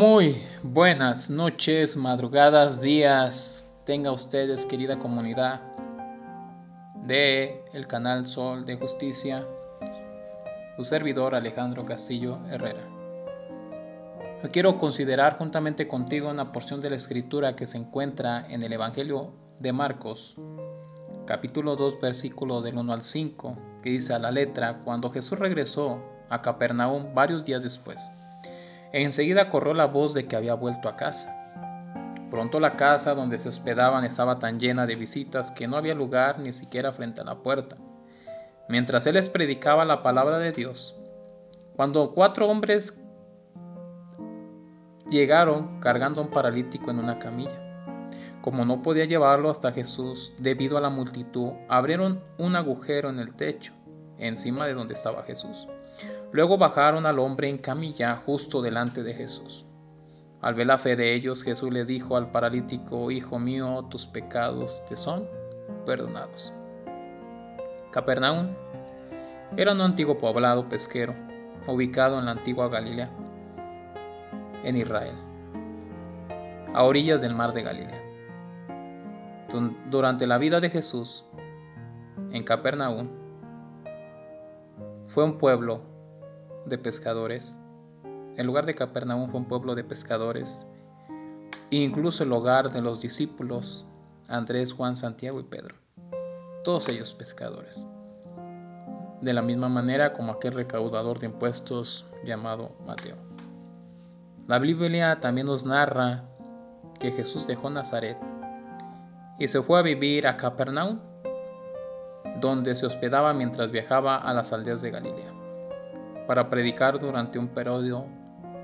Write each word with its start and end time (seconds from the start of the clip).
Muy 0.00 0.42
buenas 0.62 1.28
noches, 1.28 1.94
madrugadas, 1.94 2.80
días, 2.80 3.82
tenga 3.84 4.10
ustedes 4.12 4.64
querida 4.64 4.98
comunidad 4.98 5.60
de 7.02 7.62
el 7.74 7.86
canal 7.86 8.26
Sol 8.26 8.64
de 8.64 8.76
Justicia, 8.76 9.46
su 10.78 10.84
servidor 10.86 11.34
Alejandro 11.34 11.84
Castillo 11.84 12.38
Herrera. 12.48 12.80
Yo 14.42 14.50
quiero 14.50 14.78
considerar 14.78 15.36
juntamente 15.36 15.86
contigo 15.86 16.30
una 16.30 16.50
porción 16.50 16.80
de 16.80 16.88
la 16.88 16.96
escritura 16.96 17.54
que 17.54 17.66
se 17.66 17.76
encuentra 17.76 18.46
en 18.48 18.62
el 18.62 18.72
Evangelio 18.72 19.34
de 19.58 19.74
Marcos, 19.74 20.36
capítulo 21.26 21.76
2, 21.76 22.00
versículo 22.00 22.62
del 22.62 22.78
1 22.78 22.90
al 22.90 23.02
5, 23.02 23.58
que 23.82 23.90
dice 23.90 24.14
a 24.14 24.18
la 24.18 24.30
letra, 24.30 24.78
cuando 24.82 25.10
Jesús 25.10 25.38
regresó 25.38 26.02
a 26.30 26.40
Capernaum 26.40 27.14
varios 27.14 27.44
días 27.44 27.62
después. 27.62 28.10
Enseguida 28.92 29.48
corrió 29.48 29.74
la 29.74 29.86
voz 29.86 30.14
de 30.14 30.26
que 30.26 30.36
había 30.36 30.54
vuelto 30.54 30.88
a 30.88 30.96
casa. 30.96 31.36
Pronto 32.30 32.60
la 32.60 32.76
casa 32.76 33.14
donde 33.14 33.38
se 33.38 33.48
hospedaban 33.48 34.04
estaba 34.04 34.38
tan 34.38 34.60
llena 34.60 34.86
de 34.86 34.94
visitas 34.94 35.50
que 35.50 35.68
no 35.68 35.76
había 35.76 35.94
lugar 35.94 36.38
ni 36.38 36.52
siquiera 36.52 36.92
frente 36.92 37.20
a 37.20 37.24
la 37.24 37.42
puerta. 37.42 37.76
Mientras 38.68 39.06
él 39.06 39.14
les 39.14 39.28
predicaba 39.28 39.84
la 39.84 40.02
palabra 40.02 40.38
de 40.38 40.52
Dios, 40.52 40.96
cuando 41.74 42.12
cuatro 42.12 42.48
hombres 42.48 43.04
llegaron 45.10 45.80
cargando 45.80 46.20
a 46.20 46.24
un 46.24 46.30
paralítico 46.30 46.90
en 46.90 47.00
una 47.00 47.18
camilla. 47.18 47.66
Como 48.40 48.64
no 48.64 48.80
podía 48.80 49.04
llevarlo 49.04 49.50
hasta 49.50 49.72
Jesús 49.72 50.34
debido 50.38 50.78
a 50.78 50.80
la 50.80 50.88
multitud, 50.88 51.52
abrieron 51.68 52.22
un 52.38 52.56
agujero 52.56 53.10
en 53.10 53.18
el 53.18 53.34
techo, 53.34 53.74
encima 54.18 54.66
de 54.66 54.74
donde 54.74 54.94
estaba 54.94 55.24
Jesús. 55.24 55.68
Luego 56.32 56.58
bajaron 56.58 57.06
al 57.06 57.18
hombre 57.18 57.48
en 57.48 57.58
camilla 57.58 58.16
justo 58.16 58.62
delante 58.62 59.02
de 59.02 59.14
Jesús. 59.14 59.66
Al 60.40 60.54
ver 60.54 60.66
la 60.66 60.78
fe 60.78 60.96
de 60.96 61.14
ellos, 61.14 61.42
Jesús 61.42 61.72
le 61.72 61.84
dijo 61.84 62.16
al 62.16 62.30
paralítico, 62.30 63.10
Hijo 63.10 63.38
mío, 63.38 63.86
tus 63.90 64.06
pecados 64.06 64.84
te 64.88 64.96
son 64.96 65.28
perdonados. 65.84 66.54
Capernaum 67.90 68.54
era 69.56 69.72
un 69.72 69.80
antiguo 69.80 70.16
poblado 70.16 70.68
pesquero, 70.68 71.14
ubicado 71.66 72.18
en 72.18 72.26
la 72.26 72.30
antigua 72.30 72.68
Galilea, 72.68 73.10
en 74.62 74.76
Israel, 74.76 75.16
a 76.72 76.84
orillas 76.84 77.20
del 77.20 77.34
mar 77.34 77.52
de 77.52 77.62
Galilea. 77.62 78.02
Durante 79.90 80.28
la 80.28 80.38
vida 80.38 80.60
de 80.60 80.70
Jesús, 80.70 81.26
en 82.30 82.44
Capernaum, 82.44 83.08
fue 85.08 85.24
un 85.24 85.36
pueblo 85.36 85.89
de 86.66 86.78
pescadores. 86.78 87.58
El 88.36 88.46
lugar 88.46 88.66
de 88.66 88.74
Capernaum 88.74 89.30
fue 89.30 89.40
un 89.40 89.46
pueblo 89.46 89.74
de 89.74 89.84
pescadores, 89.84 90.66
incluso 91.70 92.24
el 92.24 92.32
hogar 92.32 92.70
de 92.70 92.82
los 92.82 93.00
discípulos 93.00 93.86
Andrés, 94.28 94.72
Juan, 94.72 94.96
Santiago 94.96 95.40
y 95.40 95.44
Pedro. 95.44 95.74
Todos 96.64 96.88
ellos 96.88 97.14
pescadores. 97.14 97.86
De 99.20 99.32
la 99.32 99.42
misma 99.42 99.68
manera 99.68 100.12
como 100.12 100.32
aquel 100.32 100.54
recaudador 100.54 101.18
de 101.18 101.26
impuestos 101.26 102.06
llamado 102.24 102.76
Mateo. 102.86 103.16
La 104.46 104.58
Biblia 104.58 105.20
también 105.20 105.46
nos 105.46 105.66
narra 105.66 106.24
que 106.98 107.12
Jesús 107.12 107.46
dejó 107.46 107.70
Nazaret 107.70 108.18
y 109.38 109.48
se 109.48 109.62
fue 109.62 109.78
a 109.78 109.82
vivir 109.82 110.26
a 110.26 110.36
Capernaum, 110.36 111.00
donde 112.40 112.74
se 112.74 112.86
hospedaba 112.86 113.32
mientras 113.32 113.70
viajaba 113.70 114.16
a 114.16 114.32
las 114.34 114.52
aldeas 114.52 114.82
de 114.82 114.90
Galilea 114.90 115.39
para 116.26 116.50
predicar 116.50 116.98
durante 116.98 117.38
un 117.38 117.48
periodo 117.48 118.06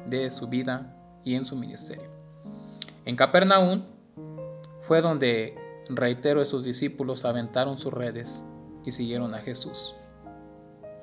de 0.06 0.30
su 0.30 0.48
vida 0.48 0.94
y 1.24 1.34
en 1.34 1.44
su 1.44 1.56
ministerio. 1.56 2.10
En 3.04 3.16
Capernaum 3.16 3.82
fue 4.81 5.00
donde, 5.00 5.56
reitero, 5.88 6.44
sus 6.44 6.64
discípulos 6.64 7.25
aventaron 7.25 7.78
sus 7.78 7.92
redes 7.92 8.47
y 8.84 8.92
siguieron 8.92 9.34
a 9.34 9.38
Jesús. 9.38 9.94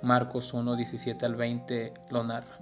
Marcos 0.02 0.54
1, 0.54 0.76
17 0.76 1.26
al 1.26 1.36
20 1.36 1.94
lo 2.10 2.24
narra. 2.24 2.60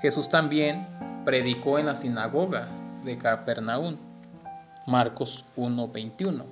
Jesús 0.00 0.28
también 0.28 0.86
predicó 1.24 1.78
en 1.78 1.86
la 1.86 1.94
sinagoga 1.94 2.68
de 3.04 3.18
Capernaum. 3.18 3.96
Marcos 4.86 5.44
1, 5.56 5.88
21. 5.88 6.44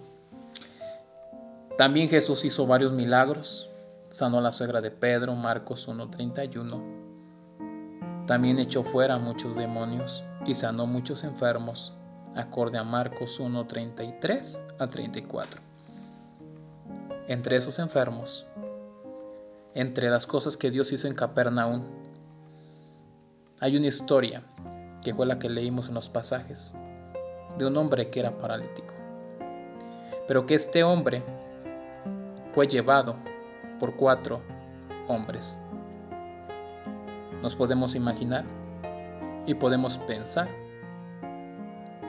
También 1.78 2.10
Jesús 2.10 2.44
hizo 2.44 2.66
varios 2.66 2.93
milagros 2.93 3.69
sanó 4.10 4.41
la 4.41 4.53
suegra 4.53 4.81
de 4.81 4.91
Pedro, 4.91 5.34
Marcos 5.34 5.88
1.31. 5.88 8.26
También 8.26 8.59
echó 8.59 8.82
fuera 8.82 9.19
muchos 9.19 9.56
demonios 9.56 10.25
y 10.44 10.54
sanó 10.54 10.87
muchos 10.87 11.25
enfermos, 11.25 11.94
acorde 12.34 12.78
a 12.78 12.84
Marcos 12.84 13.41
1.33 13.41 14.76
a 14.78 14.87
34. 14.87 15.60
Entre 17.28 17.56
esos 17.56 17.78
enfermos, 17.78 18.47
entre 19.75 20.10
las 20.10 20.26
cosas 20.26 20.56
que 20.56 20.70
Dios 20.70 20.93
hizo 20.93 21.06
en 21.06 21.15
Capernaum, 21.15 21.84
hay 23.60 23.76
una 23.76 23.87
historia 23.87 24.43
que 25.03 25.15
fue 25.15 25.26
la 25.26 25.38
que 25.38 25.49
leímos 25.49 25.88
en 25.88 25.94
los 25.94 26.09
pasajes, 26.09 26.75
de 27.56 27.66
un 27.66 27.76
hombre 27.76 28.10
que 28.10 28.20
era 28.20 28.38
paralítico, 28.38 28.94
pero 30.26 30.47
que 30.47 30.54
este 30.54 30.82
hombre 30.82 31.22
fue 32.53 32.66
llevado 32.66 33.16
por 33.81 33.97
cuatro 33.97 34.43
hombres. 35.09 35.61
Nos 37.43 37.57
podemos 37.57 37.97
imaginar 37.97 38.45
y 39.47 39.55
podemos 39.55 39.99
pensar 39.99 40.49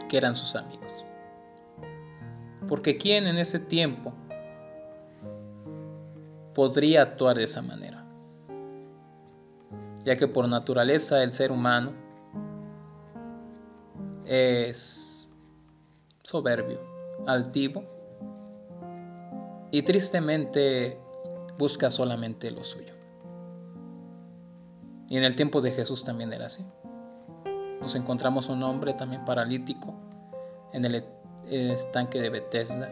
que 0.08 0.18
eran 0.18 0.36
sus 0.36 0.56
amigos. 0.56 1.06
Porque 2.68 2.98
¿quién 2.98 3.26
en 3.26 3.38
ese 3.38 3.60
tiempo 3.60 4.14
podría 6.54 7.04
actuar 7.04 7.38
de 7.38 7.46
esa 7.46 7.62
manera? 7.62 8.06
Ya 10.04 10.16
que 10.18 10.28
por 10.28 10.48
naturaleza 10.50 11.24
el 11.24 11.32
ser 11.32 11.52
humano 11.52 11.94
es 14.26 15.32
soberbio, 16.24 16.80
altivo 17.26 17.84
y 19.72 19.82
tristemente 19.84 21.00
busca 21.62 21.92
solamente 21.92 22.50
lo 22.50 22.64
suyo. 22.64 22.96
Y 25.10 25.18
en 25.18 25.24
el 25.24 25.36
tiempo 25.36 25.62
de 25.62 25.72
Jesús 25.72 26.04
también 26.04 26.34
era 26.34 26.48
así. 26.48 26.66
Nos 27.80 27.94
encontramos 27.94 28.50
un 28.50 28.64
hombre 28.64 28.94
también 28.94 29.24
paralítico 29.26 29.94
en 30.74 30.86
el 30.86 31.06
estanque 31.46 32.20
de 32.20 32.32
Bethesda, 32.32 32.90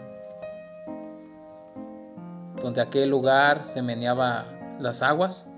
donde 2.62 2.82
aquel 2.82 3.10
lugar 3.10 3.66
se 3.66 3.82
meneaba 3.82 4.46
las 4.80 5.02
aguas. 5.02 5.50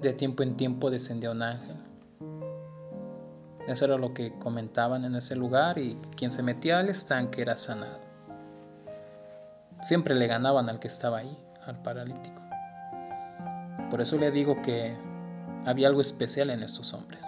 De 0.00 0.14
tiempo 0.14 0.42
en 0.42 0.56
tiempo 0.56 0.88
descendía 0.90 1.32
un 1.32 1.42
ángel. 1.42 1.76
Eso 3.66 3.84
era 3.84 3.98
lo 3.98 4.14
que 4.14 4.38
comentaban 4.38 5.04
en 5.04 5.16
ese 5.16 5.36
lugar 5.36 5.76
y 5.76 5.98
quien 6.16 6.30
se 6.30 6.42
metía 6.42 6.78
al 6.78 6.88
estanque 6.88 7.42
era 7.42 7.58
sanado. 7.58 8.05
Siempre 9.86 10.16
le 10.16 10.26
ganaban 10.26 10.68
al 10.68 10.80
que 10.80 10.88
estaba 10.88 11.18
ahí, 11.18 11.38
al 11.64 11.80
paralítico. 11.80 12.42
Por 13.88 14.00
eso 14.00 14.18
le 14.18 14.32
digo 14.32 14.60
que 14.60 14.96
había 15.64 15.86
algo 15.86 16.00
especial 16.00 16.50
en 16.50 16.64
estos 16.64 16.92
hombres. 16.92 17.24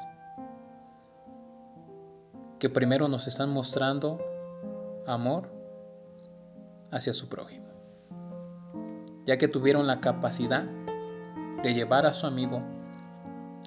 Que 2.59 2.69
primero 2.69 3.07
nos 3.07 3.29
están 3.29 3.51
mostrando 3.51 4.19
amor 5.07 5.53
hacia 6.91 7.15
su 7.15 7.29
prójimo. 7.29 7.69
Ya 9.25 9.39
que 9.39 9.47
tuvieron 9.47 9.87
la 9.87 10.01
capacidad 10.01 10.65
de 11.63 11.75
llevar 11.75 12.07
a 12.07 12.13
su 12.13 12.27
amigo, 12.27 12.61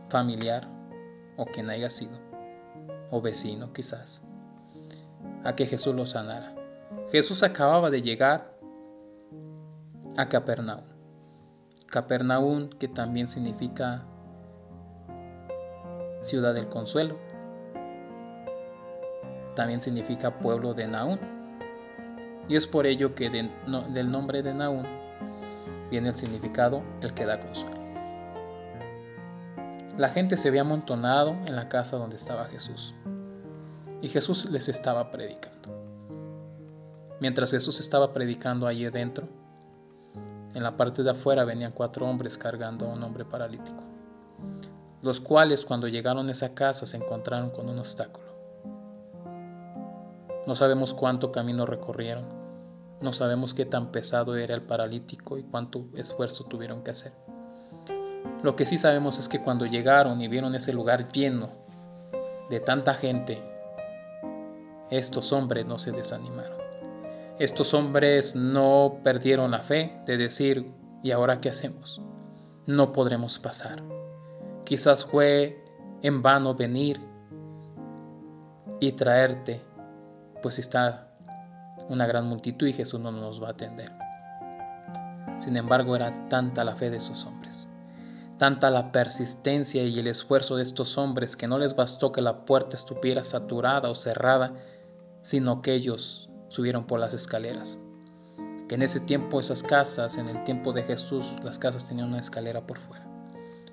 familiar 0.10 0.68
o 1.38 1.46
quien 1.46 1.70
haya 1.70 1.90
sido, 1.90 2.18
o 3.10 3.22
vecino 3.22 3.72
quizás, 3.72 4.24
a 5.46 5.56
que 5.56 5.66
Jesús 5.66 5.96
lo 5.96 6.06
sanara. 6.06 6.54
Jesús 7.10 7.42
acababa 7.44 7.90
de 7.90 8.02
llegar 8.02 8.51
a 10.18 10.28
Capernaum. 10.28 10.84
Capernaum 11.88 12.70
que 12.70 12.88
también 12.88 13.28
significa 13.28 14.04
ciudad 16.22 16.54
del 16.54 16.68
consuelo. 16.68 17.18
También 19.56 19.82
significa 19.82 20.40
pueblo 20.40 20.74
de 20.74 20.88
Naún. 20.88 21.20
Y 22.48 22.56
es 22.56 22.68
por 22.68 22.86
ello 22.86 23.16
que 23.16 23.30
del 23.30 24.12
nombre 24.12 24.44
de 24.44 24.54
Naún 24.54 24.86
viene 25.90 26.10
el 26.10 26.16
significado 26.16 26.84
el 27.02 27.14
que 27.14 27.26
da 27.26 27.40
consuelo. 27.40 27.82
La 29.98 30.10
gente 30.10 30.38
se 30.38 30.48
había 30.48 30.62
amontonado 30.62 31.32
en 31.46 31.56
la 31.56 31.70
casa 31.70 31.98
donde 31.98 32.16
estaba 32.16 32.46
Jesús. 32.46 32.96
Y 34.02 34.08
Jesús 34.08 34.50
les 34.50 34.70
estaba 34.70 35.12
predicando. 35.12 35.70
Mientras 37.20 37.52
Jesús 37.52 37.80
estaba 37.80 38.14
predicando 38.14 38.66
allí 38.66 38.90
dentro, 38.90 39.28
en 40.54 40.64
la 40.64 40.78
parte 40.78 41.04
de 41.04 41.12
afuera 41.12 41.46
venían 41.46 41.72
cuatro 41.72 42.08
hombres 42.08 42.38
cargando 42.38 42.88
a 42.88 42.94
un 42.94 43.04
hombre 43.04 43.26
paralítico. 43.26 43.84
los 45.02 45.20
cuales 45.20 45.66
cuando 45.66 45.88
llegaron 45.88 46.28
a 46.28 46.32
esa 46.32 46.54
casa 46.54 46.86
se 46.86 46.96
encontraron 46.96 47.50
con 47.50 47.68
un 47.68 47.80
obstáculo. 47.80 48.28
No 50.46 50.54
sabemos 50.54 50.94
cuánto 50.94 51.32
camino 51.32 51.66
recorrieron, 51.66 52.24
no 53.02 53.12
sabemos 53.12 53.56
qué 53.56 53.66
tan 53.66 53.92
pesado 53.92 54.36
era 54.36 54.54
el 54.54 54.62
paralítico 54.62 55.40
y 55.40 55.44
cuánto 55.44 55.88
esfuerzo 55.96 56.44
tuvieron 56.44 56.84
que 56.84 56.92
hacer. 56.92 57.14
Lo 58.44 58.56
que 58.56 58.68
sí 58.68 58.78
sabemos 58.78 59.18
es 59.18 59.28
que 59.28 59.42
cuando 59.42 59.66
llegaron 59.66 60.22
y 60.22 60.28
vieron 60.28 60.54
ese 60.54 60.72
lugar 60.72 61.12
lleno 61.12 61.50
de 62.52 62.60
tanta 62.60 62.94
gente, 62.94 63.42
estos 64.92 65.34
hombres 65.34 65.66
no 65.66 65.80
se 65.80 65.92
desanimaron. 65.92 66.61
Estos 67.42 67.74
hombres 67.74 68.36
no 68.36 69.00
perdieron 69.04 69.50
la 69.50 69.62
fe 69.62 70.00
de 70.06 70.16
decir, 70.16 70.72
¿y 71.02 71.10
ahora 71.10 71.42
qué 71.42 71.50
hacemos? 71.50 72.00
No 72.68 72.94
podremos 72.94 73.40
pasar. 73.40 73.82
Quizás 74.64 75.04
fue 75.04 75.66
en 76.04 76.22
vano 76.22 76.54
venir 76.54 77.02
y 78.80 78.92
traerte, 78.92 79.60
pues 80.44 80.60
está 80.60 81.16
una 81.90 82.06
gran 82.06 82.28
multitud 82.28 82.68
y 82.68 82.74
Jesús 82.74 83.00
no 83.00 83.12
nos 83.12 83.42
va 83.42 83.48
a 83.48 83.52
atender. 83.54 83.92
Sin 85.40 85.58
embargo, 85.58 85.96
era 85.96 86.30
tanta 86.30 86.64
la 86.64 86.76
fe 86.76 86.92
de 86.92 86.98
esos 86.98 87.26
hombres, 87.26 87.68
tanta 88.38 88.70
la 88.70 88.92
persistencia 88.92 89.84
y 89.84 89.98
el 89.98 90.06
esfuerzo 90.06 90.58
de 90.58 90.64
estos 90.64 90.96
hombres 91.00 91.36
que 91.36 91.48
no 91.48 91.58
les 91.58 91.76
bastó 91.76 92.12
que 92.12 92.22
la 92.22 92.46
puerta 92.46 92.78
estuviera 92.78 93.24
saturada 93.24 93.90
o 93.90 93.96
cerrada, 93.96 94.54
sino 95.24 95.64
que 95.64 95.74
ellos 95.74 96.31
subieron 96.52 96.84
por 96.84 97.00
las 97.00 97.14
escaleras. 97.14 97.80
Que 98.68 98.76
en 98.76 98.82
ese 98.82 99.00
tiempo 99.00 99.40
esas 99.40 99.64
casas, 99.64 100.18
en 100.18 100.28
el 100.28 100.44
tiempo 100.44 100.74
de 100.74 100.84
Jesús, 100.84 101.36
las 101.44 101.58
casas 101.58 101.88
tenían 101.88 102.10
una 102.10 102.20
escalera 102.20 102.68
por 102.68 102.78
fuera. 102.78 103.08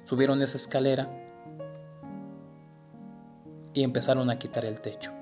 Subieron 0.05 0.41
esa 0.41 0.57
escalera 0.57 1.11
y 3.75 3.83
empezaron 3.83 4.31
a 4.31 4.39
quitar 4.39 4.65
el 4.65 4.81
techo. 4.81 5.13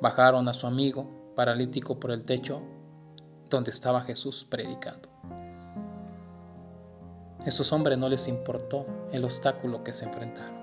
Bajaron 0.00 0.48
a 0.48 0.54
su 0.54 0.66
amigo 0.66 1.08
paralítico 1.34 1.98
por 1.98 2.12
el 2.12 2.22
techo 2.24 2.62
donde 3.50 3.72
estaba 3.72 4.02
Jesús 4.02 4.46
predicando. 4.48 5.08
Esos 7.44 7.72
hombres 7.72 7.98
no 7.98 8.08
les 8.08 8.28
importó 8.28 8.86
el 9.10 9.24
obstáculo 9.24 9.82
que 9.82 9.92
se 9.92 10.04
enfrentaron. 10.04 10.56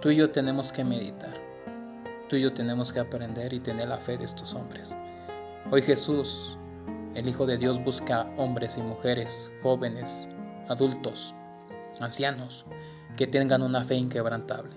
Tú 0.00 0.10
y 0.10 0.16
yo 0.16 0.30
tenemos 0.30 0.72
que 0.72 0.84
meditar. 0.84 1.51
Tú 2.32 2.36
y 2.36 2.40
yo 2.40 2.54
tenemos 2.54 2.94
que 2.94 2.98
aprender 2.98 3.52
y 3.52 3.60
tener 3.60 3.88
la 3.88 3.98
fe 3.98 4.16
de 4.16 4.24
estos 4.24 4.54
hombres. 4.54 4.96
Hoy 5.70 5.82
Jesús, 5.82 6.56
el 7.14 7.28
Hijo 7.28 7.44
de 7.44 7.58
Dios, 7.58 7.84
busca 7.84 8.26
hombres 8.38 8.78
y 8.78 8.80
mujeres, 8.80 9.52
jóvenes, 9.62 10.30
adultos, 10.66 11.34
ancianos, 12.00 12.64
que 13.18 13.26
tengan 13.26 13.60
una 13.60 13.84
fe 13.84 13.96
inquebrantable, 13.96 14.74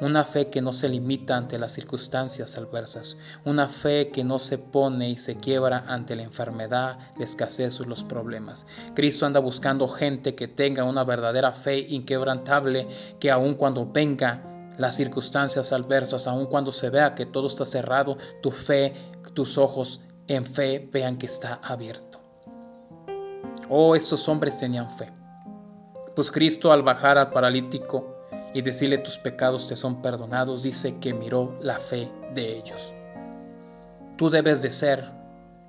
una 0.00 0.24
fe 0.24 0.50
que 0.50 0.60
no 0.60 0.72
se 0.72 0.88
limita 0.88 1.36
ante 1.36 1.60
las 1.60 1.70
circunstancias 1.70 2.58
adversas, 2.58 3.18
una 3.44 3.68
fe 3.68 4.10
que 4.10 4.24
no 4.24 4.40
se 4.40 4.58
pone 4.58 5.08
y 5.08 5.16
se 5.16 5.38
quiebra 5.38 5.84
ante 5.86 6.16
la 6.16 6.24
enfermedad, 6.24 6.98
la 7.16 7.24
escasez 7.24 7.80
o 7.80 7.84
los 7.84 8.02
problemas. 8.02 8.66
Cristo 8.96 9.26
anda 9.26 9.38
buscando 9.38 9.86
gente 9.86 10.34
que 10.34 10.48
tenga 10.48 10.82
una 10.82 11.04
verdadera 11.04 11.52
fe 11.52 11.78
inquebrantable, 11.88 12.88
que 13.20 13.30
aun 13.30 13.54
cuando 13.54 13.86
venga 13.86 14.55
las 14.76 14.96
circunstancias 14.96 15.72
adversas, 15.72 16.26
aun 16.26 16.46
cuando 16.46 16.72
se 16.72 16.90
vea 16.90 17.14
que 17.14 17.26
todo 17.26 17.46
está 17.46 17.64
cerrado, 17.64 18.16
tu 18.42 18.50
fe, 18.50 18.92
tus 19.34 19.58
ojos 19.58 20.02
en 20.28 20.44
fe 20.44 20.88
vean 20.92 21.16
que 21.16 21.26
está 21.26 21.60
abierto. 21.62 22.20
Oh, 23.68 23.94
estos 23.94 24.28
hombres 24.28 24.58
tenían 24.58 24.90
fe. 24.90 25.12
Pues 26.14 26.30
Cristo 26.30 26.72
al 26.72 26.82
bajar 26.82 27.18
al 27.18 27.30
paralítico 27.30 28.16
y 28.54 28.62
decirle 28.62 28.98
tus 28.98 29.18
pecados 29.18 29.66
te 29.66 29.76
son 29.76 30.00
perdonados, 30.00 30.62
dice 30.62 30.98
que 30.98 31.12
miró 31.12 31.58
la 31.60 31.78
fe 31.78 32.10
de 32.34 32.56
ellos. 32.56 32.92
Tú 34.16 34.30
debes 34.30 34.62
de 34.62 34.72
ser 34.72 35.15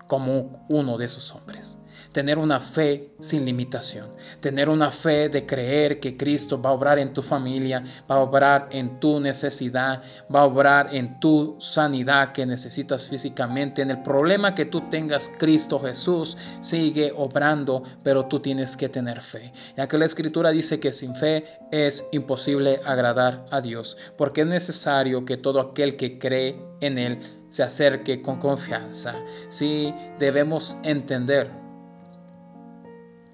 como 0.08 0.66
uno 0.70 0.98
de 0.98 1.06
esos 1.06 1.34
hombres. 1.36 1.80
Tener 2.12 2.40
una 2.40 2.60
fe 2.60 3.14
sin 3.20 3.46
limitación, 3.46 4.08
tener 4.40 4.70
una 4.70 4.92
fe 4.92 5.30
de 5.30 5.46
creer 5.46 6.00
que 6.00 6.16
Cristo 6.16 6.60
va 6.60 6.70
a 6.70 6.74
obrar 6.74 6.98
en 7.00 7.14
tu 7.14 7.22
familia, 7.22 7.84
va 8.10 8.16
a 8.16 8.20
obrar 8.20 8.70
en 8.72 9.00
tu 9.00 9.20
necesidad, 9.20 10.02
va 10.34 10.42
a 10.42 10.46
obrar 10.46 10.96
en 10.96 11.20
tu 11.20 11.58
sanidad 11.60 12.32
que 12.32 12.46
necesitas 12.46 13.08
físicamente, 13.08 13.82
en 13.82 13.92
el 13.92 14.02
problema 14.02 14.56
que 14.56 14.66
tú 14.66 14.90
tengas, 14.90 15.30
Cristo 15.38 15.80
Jesús 15.80 16.38
sigue 16.60 17.14
obrando, 17.16 17.84
pero 18.04 18.26
tú 18.26 18.40
tienes 18.40 18.78
que 18.78 18.90
tener 18.90 19.22
fe, 19.22 19.52
ya 19.76 19.88
que 19.88 19.98
la 19.98 20.06
escritura 20.06 20.52
dice 20.52 20.80
que 20.80 20.94
sin 20.94 21.14
fe 21.14 21.44
es 21.72 22.08
imposible 22.14 22.80
agradar 22.86 23.46
a 23.52 23.62
Dios, 23.62 23.98
porque 24.18 24.42
es 24.42 24.48
necesario 24.48 25.26
que 25.26 25.38
todo 25.38 25.60
aquel 25.60 25.98
que 25.98 26.18
cree 26.18 26.68
en 26.82 26.98
Él 26.98 27.20
se 27.50 27.64
acerque 27.64 28.22
con 28.22 28.40
confianza. 28.40 29.16
Sí, 29.50 29.94
debemos 30.20 30.78
entender 30.84 31.52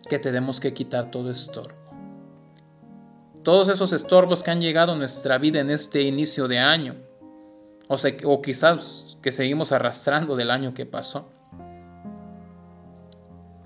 que 0.07 0.19
tenemos 0.19 0.59
que 0.59 0.73
quitar 0.73 1.11
todo 1.11 1.31
estorbo. 1.31 1.81
Todos 3.43 3.69
esos 3.69 3.91
estorbos 3.91 4.41
que 4.43 4.51
han 4.51 4.61
llegado 4.61 4.93
a 4.93 4.95
nuestra 4.95 5.37
vida 5.37 5.59
en 5.59 5.69
este 5.69 6.01
inicio 6.01 6.47
de 6.47 6.59
año, 6.59 6.95
o, 7.89 7.97
o 8.25 8.41
quizás 8.41 9.17
que 9.21 9.31
seguimos 9.31 9.71
arrastrando 9.71 10.35
del 10.35 10.51
año 10.51 10.73
que 10.73 10.85
pasó. 10.85 11.29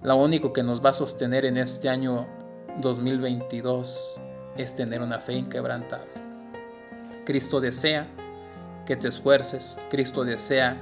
Lo 0.03 0.15
único 0.15 0.53
que 0.53 0.63
nos 0.63 0.83
va 0.83 0.91
a 0.91 0.93
sostener 0.93 1.45
en 1.45 1.57
este 1.57 1.89
año 1.89 2.27
2022 2.81 4.21
es 4.57 4.75
tener 4.75 5.01
una 5.01 5.19
fe 5.19 5.33
inquebrantable. 5.33 6.11
Cristo 7.25 7.59
desea 7.59 8.07
que 8.87 8.95
te 8.95 9.07
esfuerces, 9.07 9.79
Cristo 9.91 10.23
desea 10.23 10.81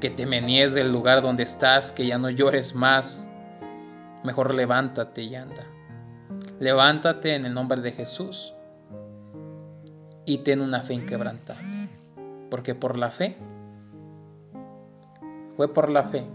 que 0.00 0.08
te 0.08 0.24
menies 0.24 0.72
del 0.72 0.90
lugar 0.92 1.20
donde 1.20 1.42
estás, 1.42 1.92
que 1.92 2.06
ya 2.06 2.16
no 2.16 2.30
llores 2.30 2.74
más, 2.74 3.28
Mejor 4.24 4.54
levántate 4.54 5.22
y 5.22 5.34
anda. 5.34 5.64
Levántate 6.58 7.34
en 7.34 7.44
el 7.44 7.54
nombre 7.54 7.80
de 7.80 7.92
Jesús 7.92 8.52
y 10.24 10.38
ten 10.38 10.60
una 10.60 10.82
fe 10.82 10.94
inquebrantable. 10.94 11.88
Porque 12.50 12.74
por 12.74 12.98
la 12.98 13.10
fe, 13.10 13.36
fue 15.56 15.72
por 15.72 15.88
la 15.88 16.04
fe 16.04 16.26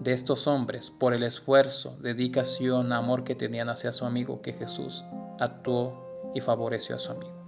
de 0.00 0.12
estos 0.12 0.46
hombres, 0.46 0.90
por 0.90 1.12
el 1.12 1.24
esfuerzo, 1.24 1.96
dedicación, 2.00 2.92
amor 2.92 3.24
que 3.24 3.34
tenían 3.34 3.68
hacia 3.68 3.92
su 3.92 4.06
amigo, 4.06 4.40
que 4.40 4.52
Jesús 4.52 5.04
actuó 5.38 6.32
y 6.34 6.40
favoreció 6.40 6.96
a 6.96 6.98
su 6.98 7.12
amigo. 7.12 7.39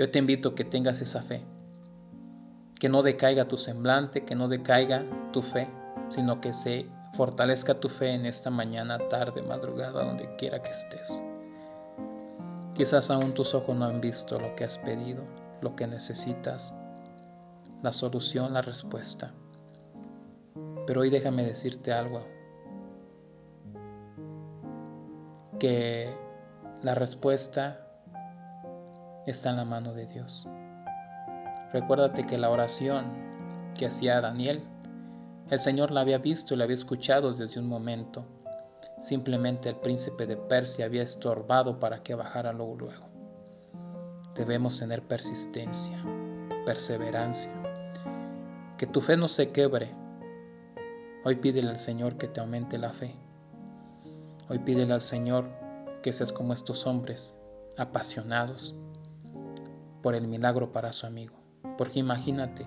Yo 0.00 0.10
te 0.10 0.18
invito 0.18 0.48
a 0.48 0.54
que 0.54 0.64
tengas 0.64 1.02
esa 1.02 1.20
fe, 1.20 1.42
que 2.78 2.88
no 2.88 3.02
decaiga 3.02 3.46
tu 3.48 3.58
semblante, 3.58 4.24
que 4.24 4.34
no 4.34 4.48
decaiga 4.48 5.04
tu 5.30 5.42
fe, 5.42 5.68
sino 6.08 6.40
que 6.40 6.54
se 6.54 6.88
Fortalezca 7.12 7.74
tu 7.74 7.90
fe 7.90 8.14
en 8.14 8.24
esta 8.24 8.48
mañana, 8.48 8.98
tarde, 9.10 9.42
madrugada, 9.42 10.04
donde 10.04 10.34
quiera 10.36 10.62
que 10.62 10.70
estés. 10.70 11.22
Quizás 12.74 13.10
aún 13.10 13.34
tus 13.34 13.52
ojos 13.54 13.76
no 13.76 13.84
han 13.84 14.00
visto 14.00 14.40
lo 14.40 14.56
que 14.56 14.64
has 14.64 14.78
pedido, 14.78 15.22
lo 15.60 15.76
que 15.76 15.86
necesitas, 15.86 16.74
la 17.82 17.92
solución, 17.92 18.54
la 18.54 18.62
respuesta. 18.62 19.34
Pero 20.86 21.02
hoy 21.02 21.10
déjame 21.10 21.44
decirte 21.44 21.92
algo, 21.92 22.24
que 25.58 26.08
la 26.82 26.94
respuesta 26.94 27.89
está 29.26 29.50
en 29.50 29.56
la 29.56 29.64
mano 29.64 29.92
de 29.92 30.06
Dios. 30.06 30.46
Recuérdate 31.72 32.26
que 32.26 32.38
la 32.38 32.50
oración 32.50 33.06
que 33.78 33.86
hacía 33.86 34.20
Daniel 34.20 34.66
el 35.50 35.58
Señor 35.58 35.90
la 35.90 36.02
había 36.02 36.18
visto 36.18 36.54
y 36.54 36.56
la 36.56 36.62
había 36.62 36.74
escuchado 36.74 37.32
desde 37.32 37.58
un 37.58 37.66
momento. 37.66 38.24
Simplemente 39.00 39.68
el 39.68 39.74
príncipe 39.74 40.24
de 40.28 40.36
Persia 40.36 40.84
había 40.84 41.02
estorbado 41.02 41.80
para 41.80 42.04
que 42.04 42.14
bajara 42.14 42.52
luego 42.52 42.76
luego. 42.76 43.06
Debemos 44.36 44.78
tener 44.78 45.02
persistencia, 45.02 46.00
perseverancia. 46.64 47.52
Que 48.78 48.86
tu 48.86 49.00
fe 49.00 49.16
no 49.16 49.26
se 49.26 49.50
quebre. 49.50 49.92
Hoy 51.24 51.34
pídele 51.34 51.70
al 51.70 51.80
Señor 51.80 52.16
que 52.16 52.28
te 52.28 52.38
aumente 52.38 52.78
la 52.78 52.92
fe. 52.92 53.16
Hoy 54.48 54.60
pídele 54.60 54.92
al 54.92 55.00
Señor 55.00 55.48
que 56.00 56.12
seas 56.12 56.32
como 56.32 56.54
estos 56.54 56.86
hombres, 56.86 57.42
apasionados 57.76 58.76
por 60.02 60.14
el 60.14 60.26
milagro 60.28 60.72
para 60.72 60.92
su 60.92 61.06
amigo. 61.06 61.34
Porque 61.76 61.98
imagínate, 61.98 62.66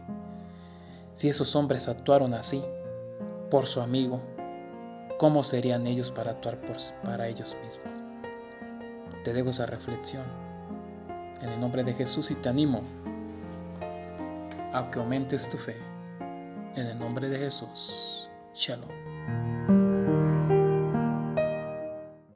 si 1.13 1.30
esos 1.30 1.56
hombres 1.56 1.88
actuaron 1.88 2.34
así 2.34 2.63
por 3.50 3.66
su 3.66 3.82
amigo, 3.82 4.22
¿cómo 5.18 5.44
serían 5.44 5.88
ellos 5.88 6.12
para 6.12 6.32
actuar 6.32 6.60
para 7.04 7.28
ellos 7.28 7.56
mismos? 7.63 7.88
Te 9.24 9.34
dejo 9.34 9.52
esa 9.52 9.66
reflexión 9.66 10.25
en 11.42 11.50
el 11.50 11.60
nombre 11.60 11.84
de 11.84 11.94
Jesús 11.94 12.32
y 12.32 12.36
te 12.36 12.50
animo 12.50 12.82
a 14.74 14.90
que 14.90 15.00
aumentes 15.00 15.50
tu 15.50 15.58
fe. 15.58 15.78
En 16.75 16.88
el 16.88 16.98
nombre 16.98 17.30
de 17.30 17.38
Jesús. 17.38 18.30
Shalom. 18.56 19.12